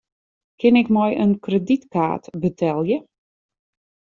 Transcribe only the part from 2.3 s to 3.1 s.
betelje?